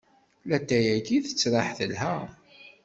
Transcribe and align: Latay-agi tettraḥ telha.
Latay-agi 0.49 1.17
tettraḥ 1.25 1.67
telha. 1.77 2.15